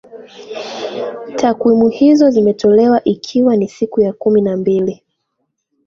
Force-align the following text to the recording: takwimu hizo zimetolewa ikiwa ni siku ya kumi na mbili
takwimu 1.35 1.87
hizo 1.89 2.29
zimetolewa 2.29 3.03
ikiwa 3.03 3.55
ni 3.57 3.69
siku 3.69 4.01
ya 4.01 4.13
kumi 4.13 4.41
na 4.41 4.57
mbili 4.57 5.03